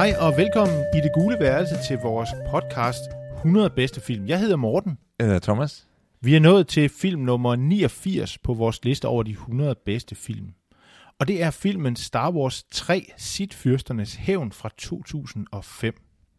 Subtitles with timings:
[0.00, 3.00] Hej og velkommen i det gule værelse til vores podcast
[3.36, 4.26] 100 bedste film.
[4.26, 4.98] Jeg hedder Morten.
[5.18, 5.88] Jeg hedder Thomas.
[6.20, 10.54] Vi er nået til film nummer 89 på vores liste over de 100 bedste film.
[11.18, 15.94] Og det er filmen Star Wars 3, Sith-fyrsternes hævn fra 2005.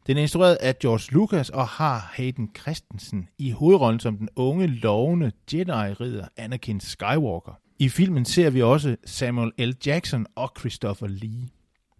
[0.07, 4.68] Den er instrueret af George Lucas og har Hayden Christensen i hovedrollen som den unge,
[4.68, 7.59] lovende Jedi-ridder Anakin Skywalker.
[7.79, 9.73] I filmen ser vi også Samuel L.
[9.85, 11.48] Jackson og Christopher Lee.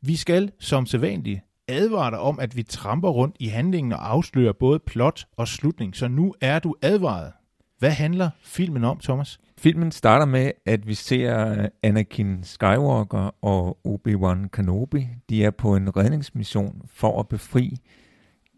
[0.04, 4.54] Vi skal, som sædvanligt, advarer dig om, at vi tramper rundt i handlingen og afslører
[4.54, 7.32] både plot og slutning, så nu er du advaret.
[7.80, 9.40] Hvad handler filmen om, Thomas?
[9.58, 15.08] Filmen starter med, at vi ser Anakin Skywalker og Obi-Wan Kenobi.
[15.30, 17.78] De er på en redningsmission for at befri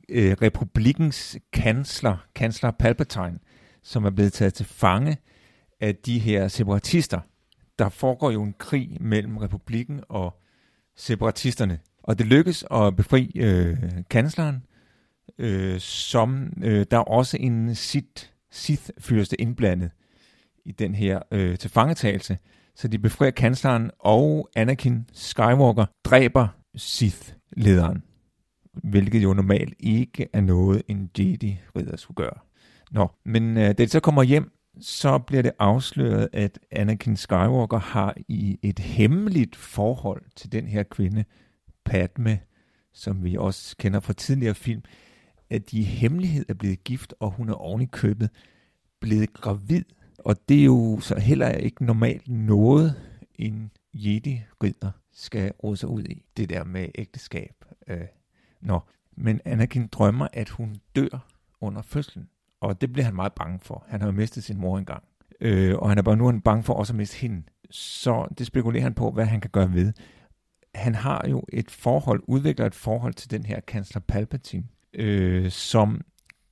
[0.09, 3.39] øh, republikens kansler, kansler Palpatine,
[3.83, 5.17] som er blevet taget til fange
[5.81, 7.19] af de her separatister.
[7.79, 10.41] Der foregår jo en krig mellem republikken og
[10.95, 11.79] separatisterne.
[12.03, 13.77] Og det lykkes at befri øh,
[14.09, 14.65] kansleren,
[15.37, 19.91] øh, som øh, der er også en Sith, Sith-fyrste indblandet
[20.65, 22.37] i den her øh, tilfangetagelse.
[22.75, 28.01] Så de befrier kansleren, og Anakin Skywalker dræber Sith-lederen.
[28.73, 32.39] Hvilket jo normalt ikke er noget, en Jedi-ridder skulle gøre.
[32.91, 34.51] Nå, men øh, da de så kommer hjem,
[34.81, 40.83] så bliver det afsløret, at Anakin Skywalker har i et hemmeligt forhold til den her
[40.83, 41.25] kvinde,
[41.85, 42.39] Padme,
[42.93, 44.81] som vi også kender fra tidligere film,
[45.49, 48.29] at de i hemmelighed er blevet gift, og hun er oven i købet
[48.99, 49.83] blevet gravid.
[50.17, 52.95] Og det er jo så heller ikke normalt noget,
[53.35, 56.25] en Jedi-ridder skal råde sig ud i.
[56.37, 57.65] Det der med ægteskab.
[57.87, 58.01] Øh,
[58.61, 58.79] nå.
[59.17, 61.27] Men Anakin drømmer, at hun dør
[61.61, 62.29] under fødslen.
[62.61, 63.85] Og det bliver han meget bange for.
[63.87, 65.03] Han har jo mistet sin mor engang.
[65.41, 67.43] Øh, og han er bare nu bange for også at miste hende.
[67.69, 69.93] Så det spekulerer han på, hvad han kan gøre ved.
[70.75, 74.63] Han har jo et forhold, udvikler et forhold til den her kansler Palpatine,
[74.93, 76.01] øh, som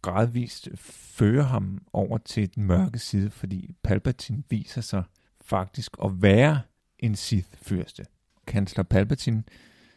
[0.02, 5.04] gradvist fører ham over til den mørke side, fordi Palpatine viser sig
[5.42, 6.62] faktisk at være
[7.00, 8.04] en Sith-fyrste.
[8.48, 9.44] Kansler Palpatine,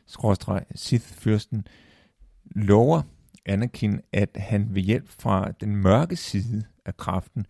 [0.06, 1.66] skråstreg Sith-fyrsten,
[2.44, 3.02] lover
[3.46, 7.46] Anakin, at han ved hjælp fra den mørke side af kraften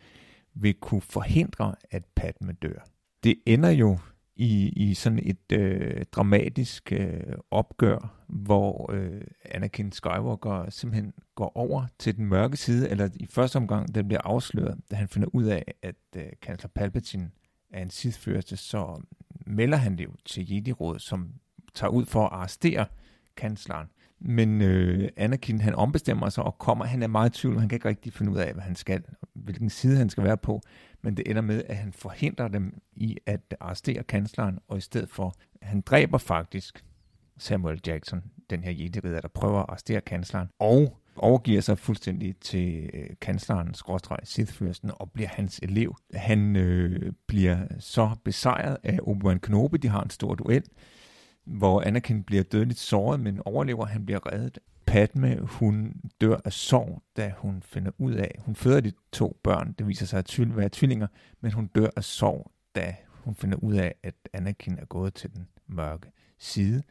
[0.55, 2.87] vil kunne forhindre, at Padme dør.
[3.25, 3.99] Det ender jo
[4.37, 11.87] i, i sådan et øh, dramatisk øh, opgør, hvor øh, Anakin Skywalker simpelthen går over
[11.99, 15.45] til den mørke side, eller i første omgang, den bliver afsløret, da han finder ud
[15.45, 17.31] af, at øh, kansler Palpatine
[17.71, 19.03] er en Sith-fyrste, så
[19.47, 21.29] melder han det jo til Jedi-rådet, som
[21.75, 22.87] tager ud for at arrestere
[23.37, 23.87] kansleren.
[24.21, 27.77] Men øh, Anakin, han ombestemmer sig og kommer, han er meget i tvivl, han kan
[27.77, 29.03] ikke rigtig finde ud af, hvad han skal,
[29.35, 30.61] hvilken side han skal være på,
[31.03, 35.11] men det ender med, at han forhindrer dem i at arrestere kansleren, og i stedet
[35.11, 36.85] for, han dræber faktisk
[37.39, 42.91] Samuel Jackson, den her jedi der prøver at arrestere kansleren, og overgiver sig fuldstændig til
[42.95, 45.97] øh, kansleren, skråstreg Sithfyrsten, og bliver hans elev.
[46.15, 50.65] Han øh, bliver så besejret af Obi-Wan Kenobi, de har en stor duel,
[51.45, 54.59] hvor Anakin bliver dødeligt såret, men overlever, han bliver reddet.
[54.87, 59.73] Padme, hun dør af sorg, da hun finder ud af, hun føder de to børn,
[59.79, 61.07] det viser sig at være tvillinger,
[61.41, 65.35] men hun dør af sorg, da hun finder ud af, at Anakin er gået til
[65.35, 66.83] den mørke side.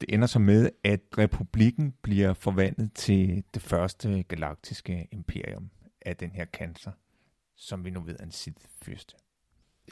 [0.00, 5.70] Det ender så med, at republikken bliver forvandlet til det første galaktiske imperium
[6.06, 6.90] af den her cancer,
[7.56, 9.16] som vi nu ved er en Sith-fyrste.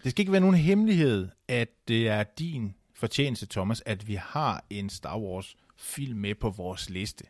[0.02, 4.64] Det skal ikke være nogen hemmelighed, at det er din fortjeneste, Thomas, at vi har
[4.70, 7.24] en Star Wars film med på vores liste.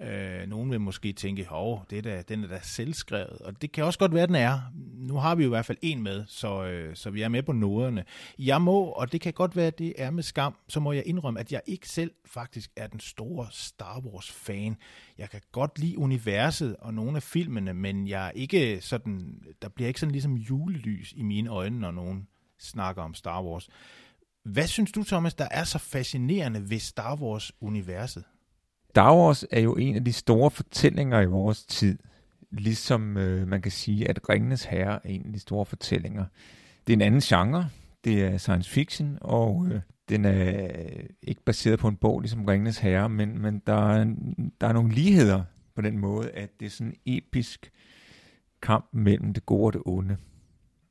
[0.00, 3.72] Øh, nogen vil måske tænke, hov, det er da, den er da selvskrevet, og det
[3.72, 4.60] kan også godt være, den er.
[4.94, 7.42] Nu har vi jo i hvert fald en med, så, øh, så vi er med
[7.42, 8.04] på noderne.
[8.38, 11.06] Jeg må, og det kan godt være, at det er med skam, så må jeg
[11.06, 14.76] indrømme, at jeg ikke selv faktisk er den store Star Wars-fan.
[15.18, 19.68] Jeg kan godt lide universet og nogle af filmene, men jeg er ikke sådan, der
[19.68, 22.28] bliver ikke sådan ligesom julelys i mine øjne, når nogen
[22.58, 23.68] snakker om Star Wars.
[24.52, 28.24] Hvad synes du, Thomas, der er så fascinerende ved Star Wars-universet?
[28.90, 31.98] Star Wars er jo en af de store fortællinger i vores tid.
[32.50, 36.24] Ligesom øh, man kan sige, at Ringenes Herre er en af de store fortællinger.
[36.86, 37.68] det er en anden genre.
[38.04, 40.70] Det er science fiction, og øh, den er
[41.22, 44.04] ikke baseret på en bog, ligesom Ringenes Herre, men, men der, er,
[44.60, 45.42] der er nogle ligheder
[45.74, 47.70] på den måde, at det er sådan en episk
[48.62, 50.16] kamp mellem det gode og det onde.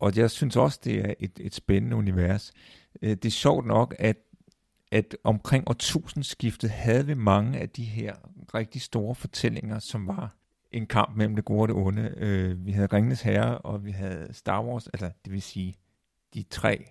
[0.05, 2.53] Og jeg synes også, det er et, et spændende univers.
[3.01, 4.17] Øh, det er sjovt nok, at,
[4.91, 8.15] at omkring årtusindskiftet havde vi mange af de her
[8.53, 10.35] rigtig store fortællinger, som var
[10.71, 12.13] en kamp mellem det gode og det onde.
[12.17, 15.75] Øh, vi havde Ringnes Herre, og vi havde Star Wars, altså det vil sige
[16.33, 16.85] de tre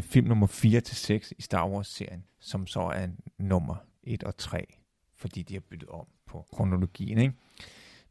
[0.00, 3.08] film nummer 4 til 6 i Star Wars-serien, som så er
[3.38, 4.78] nummer 1 og 3,
[5.16, 7.18] fordi de har byttet om på kronologien.
[7.18, 7.34] Ikke?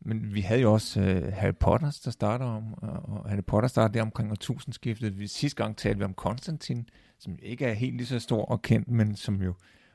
[0.01, 3.91] Men vi havde jo også uh, Harry Potter, der starter om, og Harry Potter starter
[3.91, 5.19] der omkring årtusindskiftet.
[5.19, 6.89] Vi, sidste gang talte vi om Konstantin,
[7.19, 9.53] som ikke er helt lige så stor og kendt, men som jo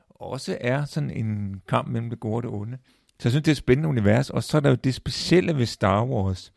[0.09, 2.77] også er sådan en kamp mellem det gode og det onde.
[3.19, 5.57] Så jeg synes, det er et spændende univers, og så er der jo det specielle
[5.57, 6.53] ved Star Wars,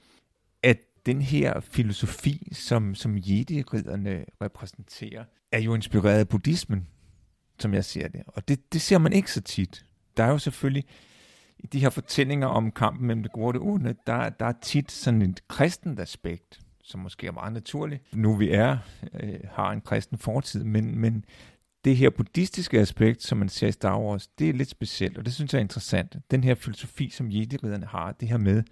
[0.62, 6.86] at den her filosofi, som, som Jedi-ridderne repræsenterer, er jo inspireret af buddhismen,
[7.58, 8.22] som jeg ser det.
[8.26, 9.84] Og det, det ser man ikke så tit.
[10.16, 10.84] Der er jo selvfølgelig
[11.58, 14.54] i de her fortællinger om kampen mellem det gode og det onde, der, der er
[14.62, 18.14] tit sådan et kristent aspekt, som måske er meget naturligt.
[18.14, 18.78] Nu vi er,
[19.14, 21.24] øh, har en kristen fortid, men, men
[21.84, 25.24] det her buddhistiske aspekt, som man ser i Star Wars, det er lidt specielt, og
[25.24, 26.16] det synes jeg er interessant.
[26.30, 27.56] Den her filosofi, som jedi
[27.86, 28.62] har, det her med,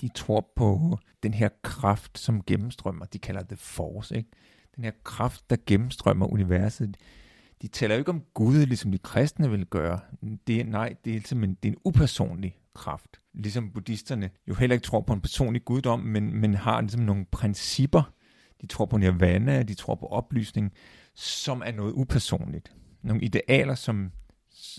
[0.00, 3.04] de tror på den her kraft, som gennemstrømmer.
[3.04, 4.30] De kalder det force, ikke?
[4.76, 6.96] Den her kraft, der gennemstrømmer universet.
[7.62, 10.00] De taler jo ikke om Gud, ligesom de kristne vil gøre.
[10.46, 13.20] Det nej, det er, simpelthen, det er en upersonlig kraft.
[13.34, 17.24] Ligesom buddhisterne jo heller ikke tror på en personlig guddom, men, men har ligesom nogle
[17.24, 18.12] principper.
[18.60, 20.72] De tror på nirvana, de tror på oplysning,
[21.14, 22.72] som er noget upersonligt.
[23.02, 24.12] Nogle idealer, som,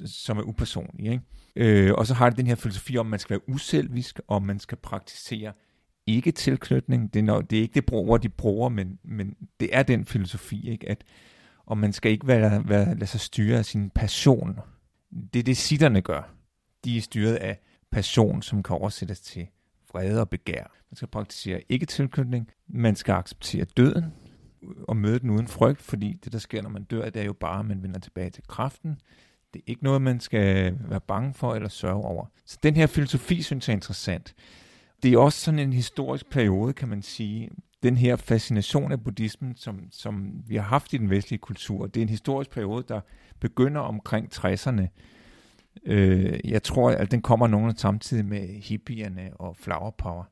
[0.06, 1.12] som er upersonlige.
[1.12, 1.88] Ikke?
[1.88, 4.44] Øh, og så har det den her filosofi om, at man skal være uselvisk, og
[4.44, 5.54] man skal praktisere
[6.08, 7.14] ikke tilknytning.
[7.14, 10.70] Det er, det er ikke det bruger, de bruger, men, men det er den filosofi,
[10.70, 10.90] ikke?
[10.90, 11.04] at
[11.68, 14.60] og man skal ikke være, være, lade sig styre af sin passion.
[15.34, 16.34] Det er det, sitterne gør.
[16.86, 17.60] De er styret af
[17.92, 19.48] passion, som kan oversættes til
[19.92, 20.64] vrede og begær.
[20.92, 22.50] Man skal praktisere ikke tilknytning.
[22.68, 24.06] Man skal acceptere døden
[24.88, 27.34] og møde den uden frygt, fordi det, der sker, når man dør, det er jo
[27.34, 29.00] bare, at man vender tilbage til kraften.
[29.54, 32.26] Det er ikke noget, man skal være bange for eller sørge over.
[32.46, 34.36] Så den her filosofi synes jeg er interessant.
[35.04, 37.50] Det er også sådan en historisk periode, kan man sige.
[37.84, 42.00] Den her fascination af buddhismen, som, som vi har haft i den vestlige kultur, det
[42.00, 43.02] er en historisk periode, der
[43.40, 44.88] begynder omkring 60'erne.
[45.86, 50.24] Øh, jeg tror, at den kommer nogen samtidig med hippierne og flower power.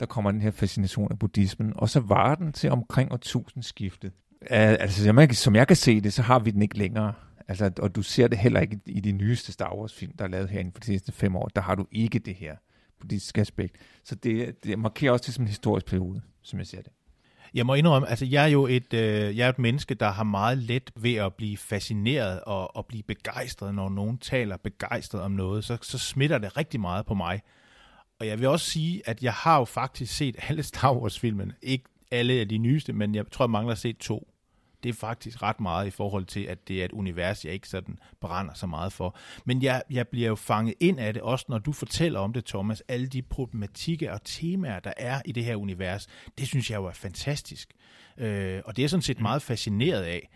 [0.00, 4.12] Der kommer den her fascination af buddhismen, og så var den til omkring årtusindskiftet.
[4.50, 7.12] Altså, som jeg, som jeg kan se det, så har vi den ikke længere.
[7.48, 10.50] Altså, og du ser det heller ikke i de nyeste Star Wars-film, der er lavet
[10.50, 11.48] herinde for de sidste fem år.
[11.48, 12.56] Der har du ikke det her
[13.00, 13.76] politisk aspekt.
[14.04, 16.92] Så det, det markerer også det som en historisk periode, som jeg ser det.
[17.54, 20.24] Jeg må indrømme, altså jeg er jo et, øh, jeg er et menneske, der har
[20.24, 25.30] meget let ved at blive fascineret og, og blive begejstret, når nogen taler begejstret om
[25.30, 27.40] noget, så, så smitter det rigtig meget på mig.
[28.20, 31.54] Og jeg vil også sige, at jeg har jo faktisk set alle Star Wars-filmene.
[31.62, 34.28] Ikke alle af de nyeste, men jeg tror, jeg mangler at se to
[34.82, 37.68] det er faktisk ret meget i forhold til, at det er et univers, jeg ikke
[37.68, 39.16] sådan brænder så meget for.
[39.44, 42.44] Men jeg, jeg bliver jo fanget ind af det, også når du fortæller om det,
[42.44, 46.76] Thomas, alle de problematikker og temaer, der er i det her univers, det synes jeg
[46.76, 47.74] jo er fantastisk.
[48.18, 49.22] Øh, og det er sådan set mm.
[49.22, 50.30] meget fascineret af.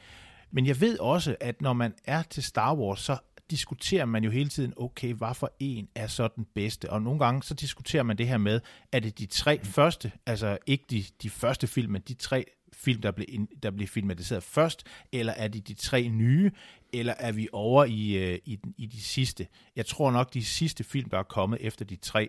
[0.51, 3.17] Men jeg ved også, at når man er til Star Wars, så
[3.53, 6.91] diskuterer man jo hele tiden, okay, hvad for en er så den bedste?
[6.91, 8.61] Og nogle gange så diskuterer man det her med,
[8.93, 9.65] er det de tre mm.
[9.65, 13.27] første, altså ikke de, de første film, men de tre film, der blev,
[13.63, 16.51] der blev filmatiseret først, eller er det de tre nye,
[16.93, 19.47] eller er vi over i, øh, i, i de sidste?
[19.77, 22.29] Jeg tror nok, de sidste film, der er kommet efter de tre,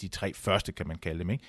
[0.00, 1.44] de tre første, kan man kalde dem, ikke?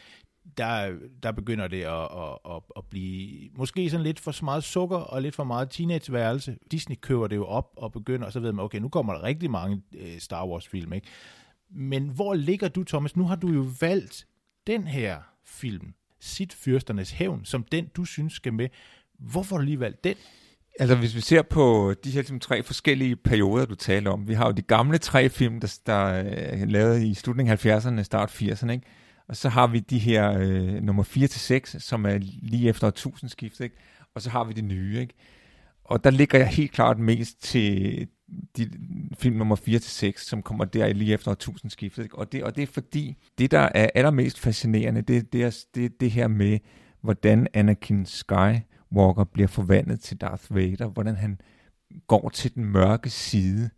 [0.58, 4.98] Der, der begynder det at, at, at, at blive måske sådan lidt for meget sukker
[4.98, 6.58] og lidt for meget teenageværelse.
[6.72, 9.24] Disney køber det jo op og begynder, og så ved man, okay, nu kommer der
[9.24, 11.08] rigtig mange øh, Star Wars-film, ikke?
[11.72, 13.16] Men hvor ligger du, Thomas?
[13.16, 14.28] Nu har du jo valgt
[14.68, 18.70] den her film sit fyrsternes hævn, som den, du synes skal med.
[19.20, 20.16] Hvorfor har du lige valgt den?
[20.80, 24.28] Altså, hvis vi ser på de her ligesom, tre forskellige perioder, du taler om.
[24.28, 27.66] Vi har jo de gamle tre film, der, der øh, er lavet i slutningen af
[27.66, 28.88] 70'erne, start 80'erne, ikke?
[29.30, 32.90] Og så har vi de her øh, nummer 4 til 6, som er lige efter
[32.90, 33.76] tusindskift, ikke?
[34.16, 35.14] Og så har vi de nye, ikke?
[35.84, 38.08] Og der ligger jeg helt klart mest til
[38.58, 38.72] de,
[39.20, 42.04] film nummer 4 til 6, som kommer der lige efter tusindskiftet.
[42.04, 42.18] Ikke?
[42.18, 46.02] Og, det, og det er fordi, det der er allermest fascinerende, det, det er det,
[46.02, 46.60] det her med,
[47.02, 51.42] hvordan Anakin Skywalker bliver forvandlet til Darth Vader, hvordan han
[52.08, 53.70] går til den mørke side.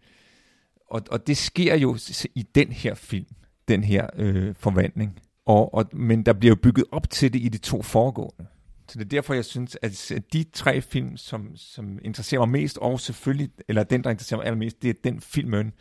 [0.89, 1.98] Og, og det sker jo
[2.36, 3.25] i den her film,
[3.67, 5.20] den her øh, forvandling.
[5.51, 8.46] Og, og, men der bliver jo bygget op til det i de to foregående.
[8.88, 12.77] Så det er derfor, jeg synes, at de tre film, som, som interesserer mig mest,
[12.77, 15.72] og selvfølgelig, eller den, der interesserer mig allermest, det er den film,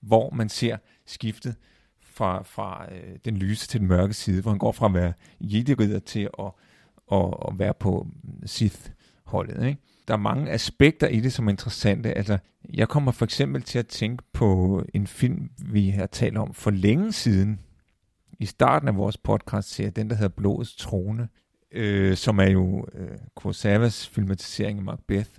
[0.00, 0.76] hvor man ser
[1.06, 1.54] skiftet
[2.02, 5.12] fra, fra øh, den lyse til den mørke side, hvor han går fra at være
[5.40, 6.52] jedi til at,
[7.12, 9.66] at, at være på mm, Sith-holdet.
[9.66, 9.80] Ikke?
[10.08, 12.12] Der er mange aspekter i det, som er interessante.
[12.12, 12.38] Altså,
[12.74, 16.70] jeg kommer for eksempel til at tænke på en film, vi har talt om for
[16.70, 17.60] længe siden,
[18.42, 21.28] i starten af vores podcast ser, den der hedder Blodets Trone,
[21.72, 25.30] øh, som er jo øh, Kurosawas filmatisering af Macbeth,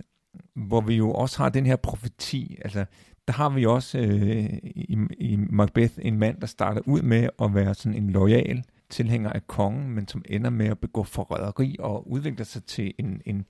[0.54, 2.84] hvor vi jo også har den her profeti, altså
[3.28, 7.54] der har vi også øh, i, i Macbeth en mand, der starter ud med at
[7.54, 12.10] være sådan en lojal tilhænger af kongen, men som ender med at begå forræderi og
[12.10, 13.44] udvikler sig til en, en,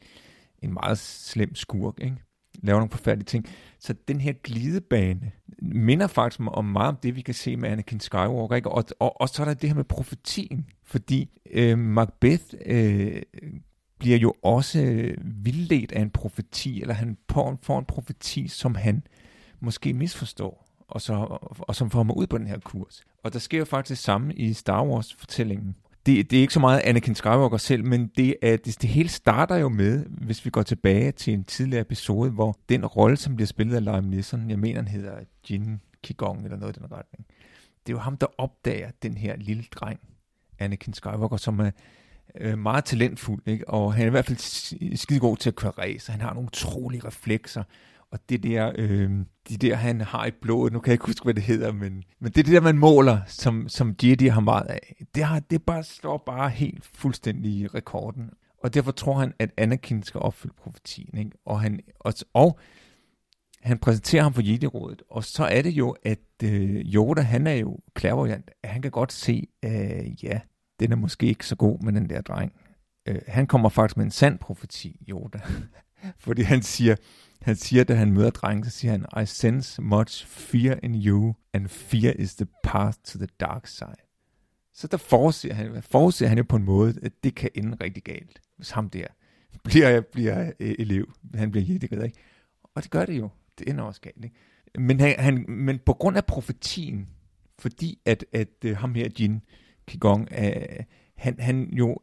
[0.59, 2.17] en meget slem skurk, ikke?
[2.63, 3.47] Laver nogle forfærdelige ting.
[3.79, 5.33] Så den her glidebane
[5.63, 8.57] minder faktisk om meget om det, vi kan se med Anakin Skywalker.
[8.57, 8.71] Ikke?
[8.71, 13.23] Og, og, og så er der det her med profetien, fordi øh, Macbeth øh,
[13.99, 19.03] bliver jo også øh, vildledt af en profeti, eller han får en profeti, som han
[19.61, 21.13] måske misforstår, og, så,
[21.59, 23.03] og som får ham ud på den her kurs.
[23.23, 25.77] Og der sker jo faktisk det samme i Star Wars-fortællingen.
[26.07, 29.09] Det, det er ikke så meget Anakin Skywalker selv, men det, er, det, det hele
[29.09, 33.37] starter jo med, hvis vi går tilbage til en tidligere episode, hvor den rolle, som
[33.37, 35.19] bliver spillet af Liam Neeson, jeg mener, han hedder
[35.51, 37.27] Jin Kigong eller noget i den retning,
[37.87, 40.01] det er jo ham, der opdager den her lille dreng,
[40.59, 41.71] Anakin Skywalker, som er
[42.41, 43.69] øh, meget talentfuld, ikke?
[43.69, 46.47] og han er i hvert fald skide god til at køre race, han har nogle
[46.47, 47.63] utrolige reflekser,
[48.15, 49.11] og det der, øh,
[49.49, 52.05] de der, han har i blodet, nu kan jeg ikke huske, hvad det hedder, men,
[52.21, 55.05] men det er det der, man måler, som, som Jedi har meget af.
[55.15, 58.31] Det, har, det bare står bare helt fuldstændig i rekorden.
[58.63, 61.19] Og derfor tror han, at Anakin skal opfylde profetien.
[61.19, 61.31] Ikke?
[61.47, 62.59] Og, han, og, og
[63.63, 67.55] han præsenterer ham for Jedi-rådet, og så er det jo, at øh, Yoda, han er
[67.55, 68.51] jo klærvariant.
[68.65, 70.41] Han kan godt se, øh, ja,
[70.81, 72.53] den er måske ikke så god med den der dreng.
[73.09, 75.41] Øh, han kommer faktisk med en sand profeti, Yoda.
[76.25, 76.97] Fordi han siger,
[77.45, 81.35] han siger, da han møder drengen, så siger han, I sense much fear in you,
[81.53, 83.97] and fear is the path to the dark side.
[84.73, 88.03] Så der forudser han, forudser han jo på en måde, at det kan ende rigtig
[88.03, 89.07] galt, hvis ham der
[89.65, 91.13] bliver, bliver øh, elev.
[91.35, 92.19] Han bliver jættegrid, ikke?
[92.75, 93.29] Og det gør det jo.
[93.59, 94.37] Det ender også galt, ikke?
[94.79, 97.09] Men, han, han, men på grund af profetien,
[97.59, 99.43] fordi at, at øh, ham her, Jin
[99.89, 100.85] Qigong, uh,
[101.17, 101.97] han, han jo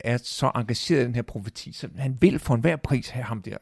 [0.00, 3.42] er så engageret i den her profeti, så han vil for enhver pris have ham
[3.42, 3.56] der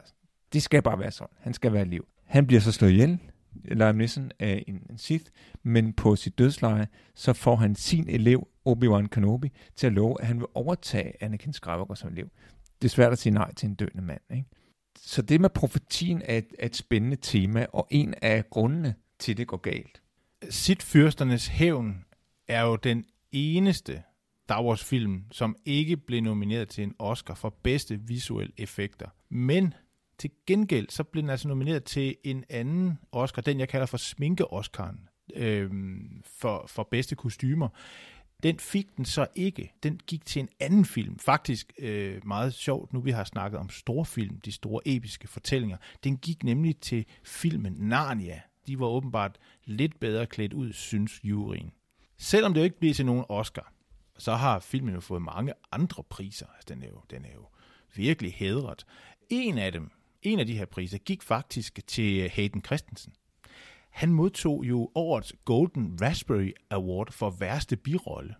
[0.53, 1.35] det skal bare være sådan.
[1.39, 2.07] Han skal være liv.
[2.25, 3.19] Han bliver så slået ihjel,
[3.65, 5.25] Liam Neeson, af en, en Sith,
[5.63, 10.27] men på sit dødsleje, så får han sin elev, Obi-Wan Kenobi, til at love, at
[10.27, 12.29] han vil overtage Anakin Skywalker som elev.
[12.81, 14.45] Det er svært at sige nej til en døende mand, ikke?
[14.99, 19.37] Så det med profetien er et, er et spændende tema, og en af grundene til,
[19.37, 20.01] det går galt.
[20.49, 22.05] Sith-fyrsternes hævn
[22.47, 24.03] er jo den eneste
[24.43, 29.07] Star Wars-film, som ikke blev nomineret til en Oscar for bedste visuelle effekter.
[29.29, 29.73] Men
[30.19, 33.97] til gengæld, så blev den altså nomineret til en anden Oscar, den jeg kalder for
[33.97, 35.71] sminke-Oscaren, øh,
[36.25, 37.69] for, for bedste kostymer.
[38.43, 39.73] Den fik den så ikke.
[39.83, 41.19] Den gik til en anden film.
[41.19, 45.77] Faktisk øh, meget sjovt, nu vi har snakket om storfilm, de store episke fortællinger.
[46.03, 48.41] Den gik nemlig til filmen Narnia.
[48.67, 51.71] De var åbenbart lidt bedre klædt ud, synes juryen.
[52.17, 53.73] Selvom det jo ikke bliver til nogen Oscar,
[54.17, 56.45] så har filmen jo fået mange andre priser.
[56.55, 57.47] Altså, den, er jo, den er jo
[57.95, 58.85] virkelig hedret.
[59.29, 59.91] En af dem,
[60.27, 63.13] en af de her priser gik faktisk til Hayden Christensen.
[63.89, 68.35] Han modtog jo årets Golden Raspberry Award for værste birolle.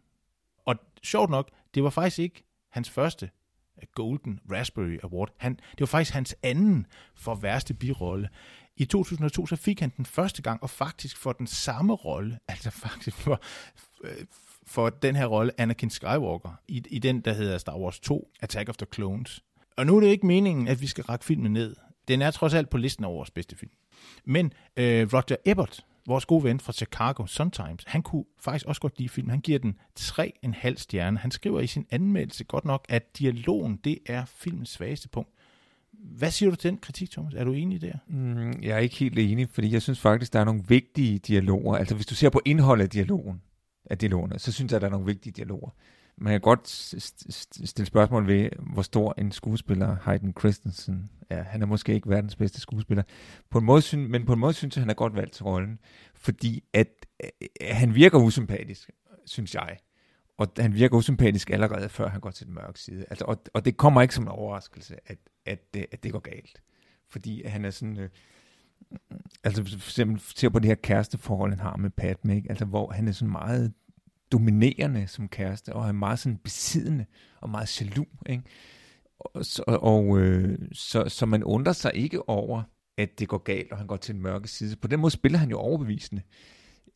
[0.65, 3.29] Og sjovt nok, det var faktisk ikke hans første
[3.95, 5.33] Golden Raspberry Award.
[5.37, 8.29] Han, det var faktisk hans anden for værste birolle.
[8.77, 12.69] I 2002 så fik han den første gang, og faktisk for den samme rolle, altså
[12.69, 13.41] faktisk for,
[14.65, 18.69] for den her rolle, Anakin Skywalker, i, i den, der hedder Star Wars 2, Attack
[18.69, 19.43] of the Clones.
[19.77, 21.75] Og nu er det ikke meningen, at vi skal række filmen ned.
[22.07, 23.71] Den er trods alt på listen over vores bedste film.
[24.25, 28.97] Men øh, Roger Ebert, vores gode ven fra Chicago Sun-Times, han kunne faktisk også godt
[28.97, 29.29] lide filmen.
[29.29, 31.17] Han giver den 3,5 stjerne.
[31.17, 35.29] Han skriver i sin anmeldelse godt nok, at dialogen, det er filmens svageste punkt.
[35.93, 37.33] Hvad siger du til den kritik, Thomas?
[37.33, 37.93] Er du enig der?
[38.07, 41.77] Mm, jeg er ikke helt enig, fordi jeg synes faktisk, der er nogle vigtige dialoger.
[41.77, 43.41] Altså hvis du ser på indholdet af dialogen,
[43.85, 45.69] af dialogerne, så synes jeg, der er nogle vigtige dialoger
[46.17, 46.69] man kan godt
[47.67, 51.43] stille spørgsmål ved, hvor stor en skuespiller Hayden Christensen er.
[51.43, 53.03] Han er måske ikke verdens bedste skuespiller,
[53.49, 55.43] på en måde, synes, men på en måde synes jeg, han er godt valgt til
[55.43, 55.79] rollen,
[56.15, 56.87] fordi at,
[57.61, 58.89] at han virker usympatisk,
[59.25, 59.77] synes jeg.
[60.37, 63.05] Og han virker usympatisk allerede, før han går til den mørke side.
[63.09, 66.19] Altså, og, og det kommer ikke som en overraskelse, at, at, det, at det går
[66.19, 66.61] galt.
[67.09, 67.97] Fordi han er sådan...
[67.97, 68.09] Øh,
[69.43, 72.49] altså for eksempel ser på det her kæresteforhold, han har med Padme, ikke?
[72.49, 73.73] Altså, hvor han er sådan meget
[74.31, 77.05] dominerende som kæreste, og er meget sådan besiddende
[77.41, 78.07] og meget jaloux.
[78.25, 78.43] Ikke?
[79.19, 82.63] Og, så, og øh, så, så man undrer sig ikke over,
[82.97, 84.75] at det går galt, og han går til den mørke side.
[84.75, 86.21] På den måde spiller han jo overbevisende.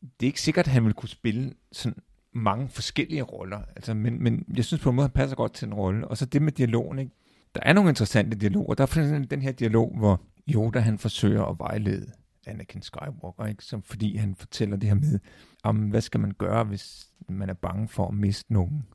[0.00, 1.98] Det er ikke sikkert, at han vil kunne spille sådan
[2.34, 5.66] mange forskellige roller, altså, men, men jeg synes på en måde, han passer godt til
[5.66, 6.08] en rolle.
[6.08, 7.12] Og så det med dialogen, ikke?
[7.54, 8.74] Der er nogle interessante dialoger.
[8.74, 12.12] Der er for eksempel den her dialog, hvor Yoda han forsøger at vejlede
[12.46, 13.64] Anakin Skywalker, ikke?
[13.64, 15.18] Som, fordi han fortæller det her med,
[15.62, 18.86] om hvad skal man gøre, hvis man er bange for at miste nogen,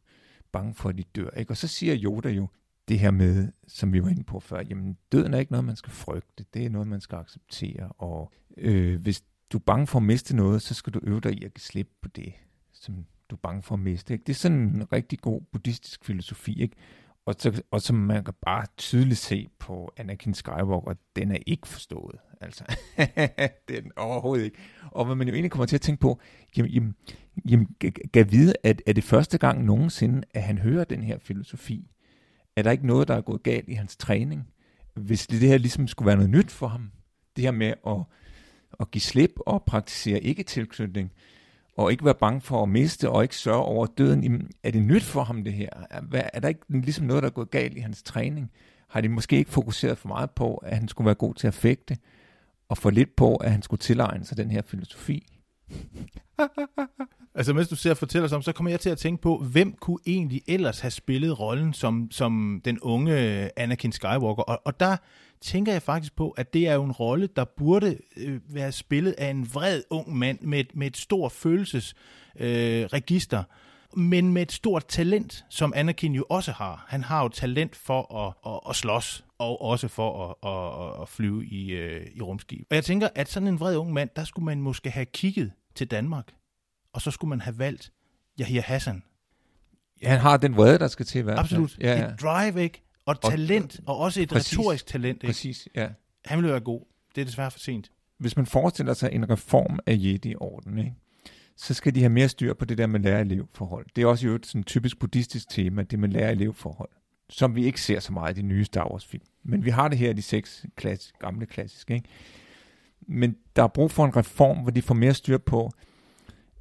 [0.52, 1.30] bange for at de dør.
[1.30, 1.52] Ikke?
[1.52, 2.48] Og så siger Yoda jo
[2.88, 5.76] det her med, som vi var inde på før, jamen døden er ikke noget, man
[5.76, 10.00] skal frygte, det er noget, man skal acceptere, og øh, hvis du er bange for
[10.00, 12.34] at miste noget, så skal du øve dig i at give slip på det,
[12.74, 14.14] som du er bange for at miste.
[14.14, 14.24] Ikke?
[14.24, 16.76] Det er sådan en rigtig god buddhistisk filosofi, ikke?
[17.26, 21.68] Og, så, og som man kan bare tydeligt se på Anakin Skywalker, den er ikke
[21.68, 22.20] forstået.
[22.42, 22.64] Altså,
[23.70, 24.58] den overhovedet ikke.
[24.92, 26.20] Og hvad man jo egentlig kommer til at tænke på,
[26.58, 26.96] jamen, jamen,
[27.50, 27.68] jamen
[28.12, 31.92] gav vide, at er det første gang nogensinde, at han hører den her filosofi?
[32.56, 34.48] Er der ikke noget, der er gået galt i hans træning?
[34.94, 36.92] Hvis det her ligesom skulle være noget nyt for ham,
[37.36, 37.98] det her med at,
[38.80, 41.12] at give slip og praktisere ikke-tilknytning,
[41.78, 44.24] og ikke være bange for at miste, og ikke sørge over døden.
[44.24, 45.70] Jamen, er det nyt for ham det her?
[45.90, 46.02] Er,
[46.34, 48.52] er der ikke ligesom noget, der er gået galt i hans træning?
[48.88, 51.54] Har de måske ikke fokuseret for meget på, at han skulle være god til at
[51.54, 51.98] fægte,
[52.70, 55.28] og for lidt på, at han skulle tilegne sig den her filosofi?
[57.36, 59.74] altså, mens du ser og fortæller om, så kommer jeg til at tænke på, hvem
[59.74, 64.44] kunne egentlig ellers have spillet rollen som, som den unge Anakin Skywalker?
[64.44, 64.98] Og, og der
[65.42, 69.16] tænker jeg faktisk på, at det er jo en rolle, der burde øh, være spillet
[69.18, 73.46] af en vred ung mand med, et, med et stort følelsesregister, øh,
[73.96, 76.86] men med et stort talent, som Anakin jo også har.
[76.88, 81.10] Han har jo talent for at, at, at slås, og også for at, at, at
[81.10, 82.68] flyve i, øh, i rumskib.
[82.70, 85.52] Og jeg tænker, at sådan en vred ung mand, der skulle man måske have kigget
[85.76, 86.34] til Danmark,
[86.94, 87.92] og så skulle man have valgt
[88.40, 89.04] Yahya Hassan.
[90.02, 91.46] Ja, han har den vrede, der skal til i hvert fald.
[91.46, 91.78] Absolut.
[91.80, 92.08] Ja, ja.
[92.08, 92.84] Et drive, ikke?
[93.06, 95.16] Og talent, og også et præcis, retorisk talent.
[95.16, 95.28] Ikke?
[95.28, 95.90] Præcis, ja.
[96.26, 96.82] Han vil være god.
[97.16, 97.92] Det er desværre for sent.
[98.18, 100.94] Hvis man forestiller sig en reform af Jedi-orden, ikke?
[101.58, 103.86] så skal de have mere styr på det der med lærer-elev-forhold.
[103.96, 106.90] Det er også jo et sådan typisk buddhistisk tema, det med lærer-elev-forhold,
[107.30, 109.24] som vi ikke ser så meget i de nye Star Wars-film.
[109.44, 111.94] Men vi har det her i de seks klass- gamle klassiske.
[111.94, 112.10] Ikke?
[113.02, 115.72] Men der er brug for en reform, hvor de får mere styr på,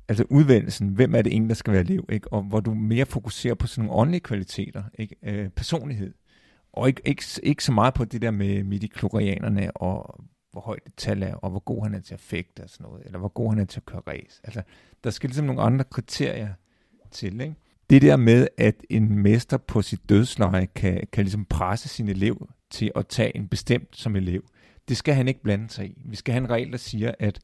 [0.09, 0.88] altså udvendelsen.
[0.88, 2.33] hvem er det egentlig, der skal være elev, ikke?
[2.33, 5.16] og hvor du mere fokuserer på sådan nogle åndelige kvaliteter, ikke?
[5.22, 6.14] Øh, personlighed,
[6.72, 10.94] og ikke, ikke, ikke så meget på det der med midi-klorianerne, og hvor højt det
[10.96, 13.29] tal er, og hvor god han er til at fægte og sådan noget, eller hvor
[13.29, 14.40] god han er til at køre race.
[14.44, 14.62] Altså,
[15.05, 16.48] der skal ligesom nogle andre kriterier
[17.11, 17.57] til, ikke?
[17.90, 22.49] Det der med, at en mester på sit dødsleje kan, kan ligesom presse sin elev
[22.70, 24.42] til at tage en bestemt som elev,
[24.88, 26.03] det skal han ikke blande sig i.
[26.05, 27.40] Vi skal have en regel, der siger, at,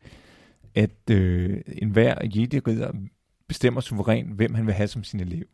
[0.75, 2.93] at øh, enhver jedi-ridder
[3.49, 5.45] bestemmer suverænt, hvem han vil have som sin elev.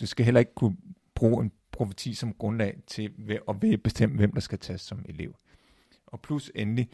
[0.00, 0.76] Du skal heller ikke kunne
[1.14, 3.10] bruge en profeti som grundlag til
[3.48, 5.34] at bestemme, hvem der skal tages som elev.
[6.06, 6.88] Og plus endelig,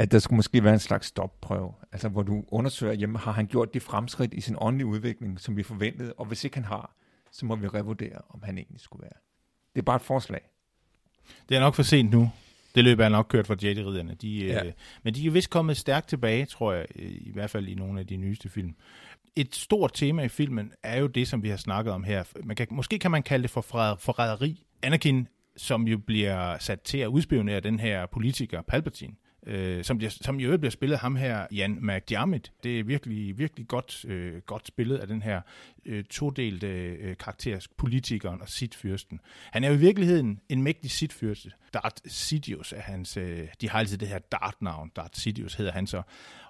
[0.00, 3.46] at der skulle måske være en slags stopprøve, altså hvor du undersøger, jamen har han
[3.46, 6.96] gjort de fremskridt i sin åndelige udvikling, som vi forventede, og hvis ikke han har,
[7.32, 9.20] så må vi revurdere, om han egentlig skulle være.
[9.74, 10.40] Det er bare et forslag.
[11.48, 12.30] Det er nok for sent nu.
[12.74, 14.14] Det løb er nok kørt for Jedi-ridderne.
[14.14, 14.64] De, ja.
[14.64, 18.00] øh, men de er vist kommet stærkt tilbage, tror jeg, i hvert fald i nogle
[18.00, 18.74] af de nyeste film
[19.36, 22.24] et stort tema i filmen er jo det, som vi har snakket om her.
[22.44, 23.60] Man kan, måske kan man kalde det for
[23.98, 24.66] forræderi.
[24.82, 29.98] Anakin, som jo bliver sat til at udspionere den her politiker Palpatine, øh, Øh, som,
[29.98, 32.40] bliver, som i øvrigt bliver spillet ham her, Jan McDiarmid.
[32.62, 35.40] Det er virkelig, virkelig godt, øh, godt spillet af den her
[35.86, 39.20] øh, todelte øh, karakter, politikeren og sitfyrsten.
[39.52, 41.50] Han er jo i virkeligheden en mægtig sitfyrste.
[41.74, 45.86] Darth Sidious er hans, øh, de har altid det her Darth-navn, Darth Sidious hedder han
[45.86, 46.02] så.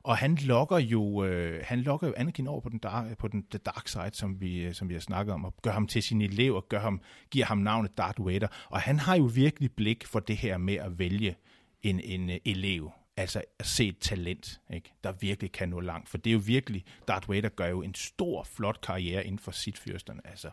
[0.03, 3.45] Og han lokker jo, øh, han lokker jo Anakin over på den, dark, på den
[3.51, 6.03] the dark side, som vi, øh, som vi har snakket om, og gør ham til
[6.03, 7.01] sin elev, og gør ham,
[7.31, 8.49] giver ham navnet Darth Vader.
[8.69, 11.37] Og han har jo virkelig blik for det her med at vælge
[11.83, 12.91] en, en øh, elev.
[13.17, 14.93] Altså at se et talent, ikke?
[15.05, 16.09] der virkelig kan nå langt.
[16.09, 19.51] For det er jo virkelig, Darth Vader gør jo en stor, flot karriere inden for
[19.51, 20.21] sit fyrsterne.
[20.25, 20.51] Altså,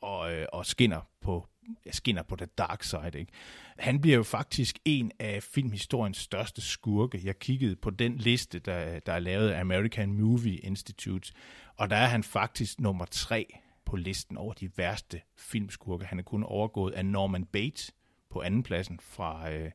[0.00, 1.48] og, øh, og skinner på
[1.90, 3.10] skinner på the dark side.
[3.14, 3.32] Ikke?
[3.78, 7.20] Han bliver jo faktisk en af filmhistoriens største skurke.
[7.24, 11.32] Jeg kiggede på den liste, der, der er lavet af American Movie Institute,
[11.76, 16.04] og der er han faktisk nummer tre på listen over de værste filmskurke.
[16.04, 17.92] Han er kun overgået af Norman Bates
[18.30, 19.70] på andenpladsen fra, øh,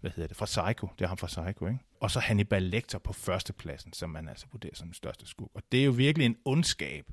[0.00, 0.88] hvad hedder det, fra Psycho.
[0.98, 1.78] Det er ham fra Psycho, ikke?
[2.00, 5.50] Og så Hannibal Lecter på førstepladsen, som man altså vurderer som den største skurk.
[5.54, 7.04] Og det er jo virkelig en ondskab,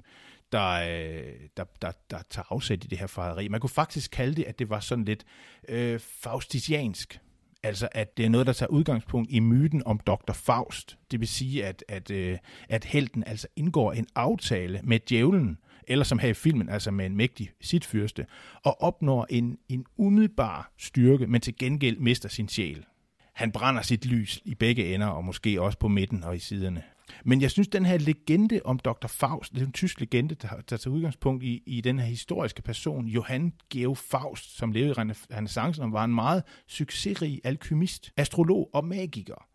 [0.51, 3.47] der, øh, der, der, der tager afsæt i det her farveri.
[3.47, 5.25] Man kunne faktisk kalde det, at det var sådan lidt
[5.69, 7.19] øh, faustisiansk.
[7.63, 10.33] Altså, at det er noget, der tager udgangspunkt i myten om Dr.
[10.33, 10.97] Faust.
[11.11, 12.37] Det vil sige, at, at, øh,
[12.69, 15.57] at helten altså indgår en aftale med djævlen,
[15.89, 18.25] eller som her i filmen, altså med en mægtig sitfyrste,
[18.63, 22.85] og opnår en, en umiddelbar styrke, men til gengæld mister sin sjæl.
[23.33, 26.83] Han brænder sit lys i begge ender, og måske også på midten og i siderne.
[27.25, 29.07] Men jeg synes, den her legende om Dr.
[29.07, 32.61] Faust, det er en tysk legende, der, der tager udgangspunkt i, i den her historiske
[32.61, 34.93] person, Johann Georg Faust, som levede i
[35.33, 39.45] renaissancen og var en meget succesrig alkymist, astrolog og magiker.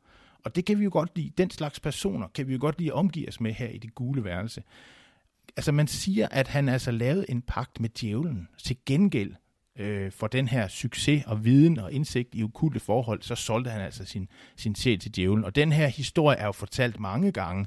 [0.44, 1.31] Og det kan vi jo godt lide.
[1.38, 3.94] Den slags personer kan vi jo godt lide at omgive os med her i det
[3.94, 4.62] gule værelse.
[5.57, 9.35] Altså man siger, at han altså lavede en pagt med djævlen til gengæld
[9.79, 13.81] øh, for den her succes og viden og indsigt i ukulte forhold, så solgte han
[13.81, 15.45] altså sin, sin sjæl til djævlen.
[15.45, 17.67] Og den her historie er jo fortalt mange gange.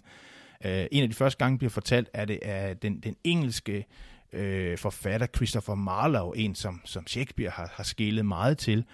[0.65, 3.85] Øh, en af de første gange bliver fortalt, er det af den, den engelske
[4.33, 8.85] øh, forfatter Christopher Marlowe, en som, som Shakespeare har, har skælet meget til,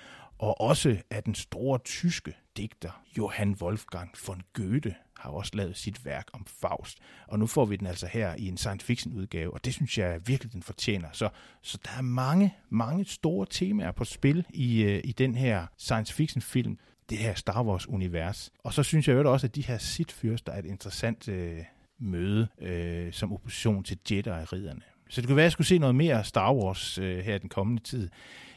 [0.43, 6.05] og også af den store tyske digter Johann Wolfgang von Goethe har også lavet sit
[6.05, 6.97] værk om Faust.
[7.27, 9.97] Og nu får vi den altså her i en science fiction udgave, og det synes
[9.97, 11.07] jeg virkelig, den fortjener.
[11.11, 11.29] Så,
[11.61, 16.13] så der er mange, mange store temaer på spil i, øh, i den her science
[16.13, 16.77] fiction film,
[17.09, 18.51] det her Star Wars univers.
[18.63, 21.59] Og så synes jeg jo også, at de her Sith-fyrster er et interessant øh,
[21.99, 24.81] møde øh, som opposition til Jedi-ridderne.
[25.09, 27.49] Så det kunne være, at jeg skulle se noget mere Star Wars øh, her den
[27.49, 28.09] kommende tid.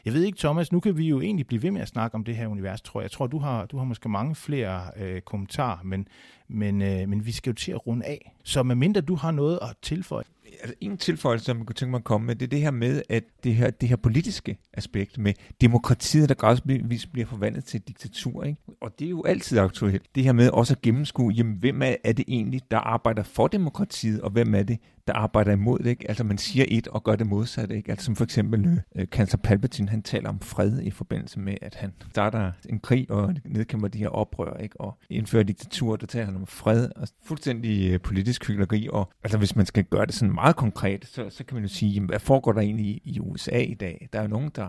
[0.07, 2.23] Jeg ved ikke, Thomas, nu kan vi jo egentlig blive ved med at snakke om
[2.23, 3.03] det her univers, tror jeg.
[3.03, 6.07] Jeg tror, du har, du har måske mange flere øh, kommentarer, men,
[6.47, 8.35] men, øh, men vi skal jo til at runde af.
[8.43, 10.23] Så medmindre du har noget at tilføje.
[10.61, 12.71] Altså, en tilføjelse, som jeg kunne tænke mig at komme med, det er det her
[12.71, 17.81] med, at det her, det her politiske aspekt med demokratiet, der gradvis bliver forvandlet til
[17.81, 18.43] diktatur.
[18.43, 18.61] Ikke?
[18.81, 20.15] Og det er jo altid aktuelt.
[20.15, 23.47] Det her med også at gennemskue, jamen, hvem er, er det egentlig, der arbejder for
[23.47, 25.89] demokratiet, og hvem er det, der arbejder imod det.
[25.89, 26.07] Ikke?
[26.09, 27.77] Altså man siger et og gør det modsatte.
[27.77, 27.91] Ikke?
[27.91, 31.75] Altså som for eksempel øh, kansler Palpatine, han taler om fred i forbindelse med, at
[31.75, 34.81] han starter en krig og nedkæmper de her oprør, ikke?
[34.81, 38.87] og indfører diktatur, der taler han om fred og fuldstændig øh, politisk hyggeleri.
[38.91, 41.69] Og altså hvis man skal gøre det sådan meget konkret, så, så kan man jo
[41.69, 44.09] sige, jamen, hvad foregår der egentlig i, i USA i dag?
[44.13, 44.67] Der er jo nogen, der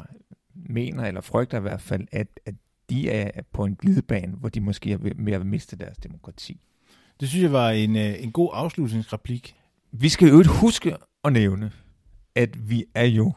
[0.54, 2.54] mener eller frygter i hvert fald, at, at
[2.90, 6.60] de er på en glidebane, hvor de måske er ved at miste deres demokrati.
[7.20, 9.54] Det synes jeg var en, øh, en god afslutningsreplik.
[9.92, 11.72] Vi skal jo ikke huske at nævne,
[12.34, 13.32] at vi er jo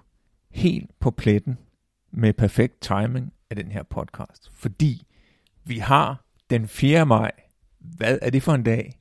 [0.52, 1.58] helt på pletten
[2.12, 4.52] med perfekt timing af den her podcast.
[4.54, 5.08] Fordi
[5.66, 7.06] vi har den 4.
[7.06, 7.32] maj.
[7.80, 9.00] Hvad er det for en dag?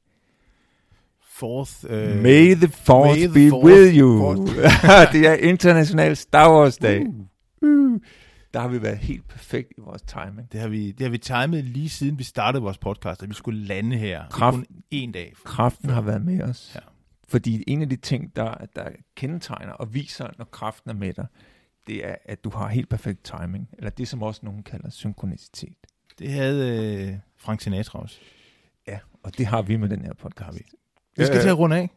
[1.22, 4.46] Fourth, uh, May the fourth May the be fourth, with you.
[5.12, 7.00] det er international Star Wars dag.
[7.00, 7.14] Uh.
[7.62, 8.00] Uh.
[8.54, 10.52] Der har vi været helt perfekt i vores timing.
[10.52, 13.34] Det har vi, det har vi timet lige siden vi startede vores podcast, at vi
[13.34, 14.22] skulle lande her.
[14.30, 15.32] Kraft, kun én dag.
[15.44, 16.72] Kraften har været med os.
[16.74, 16.80] Ja.
[17.30, 21.26] Fordi en af de ting, der, der kendetegner og viser, når kraften er med dig,
[21.86, 23.68] det er, at du har helt perfekt timing.
[23.78, 25.76] Eller det, som også nogen kalder synkronicitet.
[26.18, 28.18] Det havde øh, Frank Sinatra også.
[28.88, 30.58] Ja, og det har vi med den her podcast.
[30.58, 30.64] Vi,
[31.16, 31.90] vi skal til at runde af.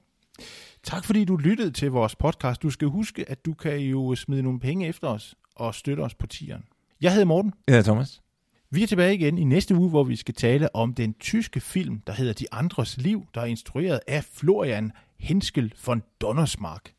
[0.84, 2.62] Tak fordi du lyttede til vores podcast.
[2.64, 6.16] Du skal huske, at du kan jo smide nogle penge efter os og støtte os
[6.16, 6.64] på tieren.
[7.02, 7.54] Jeg hedder Morten.
[7.68, 8.22] Jeg hedder Thomas.
[8.70, 12.02] Vi er tilbage igen i næste uge, hvor vi skal tale om den tyske film,
[12.08, 14.92] der hedder De Andres Liv, der er instrueret af Florian
[15.24, 16.94] Henskel von Donnersmark.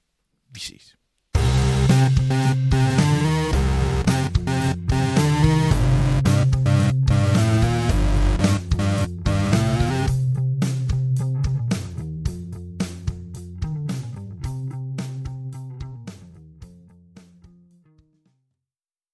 [0.49, 0.97] Vi ses.